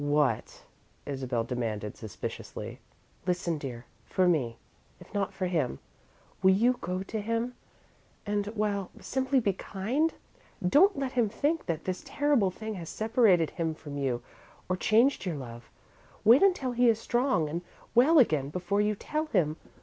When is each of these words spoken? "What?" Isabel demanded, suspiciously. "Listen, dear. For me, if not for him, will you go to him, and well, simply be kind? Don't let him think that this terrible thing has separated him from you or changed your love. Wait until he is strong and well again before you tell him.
"What?" 0.03 0.63
Isabel 1.05 1.43
demanded, 1.43 1.95
suspiciously. 1.95 2.79
"Listen, 3.27 3.59
dear. 3.59 3.85
For 4.07 4.27
me, 4.27 4.57
if 4.99 5.13
not 5.13 5.31
for 5.31 5.45
him, 5.45 5.77
will 6.41 6.55
you 6.55 6.79
go 6.81 7.03
to 7.03 7.21
him, 7.21 7.53
and 8.25 8.47
well, 8.55 8.89
simply 8.99 9.39
be 9.39 9.53
kind? 9.53 10.11
Don't 10.67 10.97
let 10.97 11.11
him 11.11 11.29
think 11.29 11.67
that 11.67 11.83
this 11.83 12.01
terrible 12.03 12.49
thing 12.49 12.73
has 12.81 12.89
separated 12.89 13.51
him 13.51 13.75
from 13.75 13.95
you 13.95 14.23
or 14.67 14.75
changed 14.75 15.23
your 15.27 15.35
love. 15.35 15.69
Wait 16.23 16.41
until 16.41 16.71
he 16.71 16.89
is 16.89 16.97
strong 16.99 17.47
and 17.47 17.61
well 17.93 18.17
again 18.17 18.49
before 18.49 18.81
you 18.81 18.95
tell 18.95 19.27
him. 19.27 19.55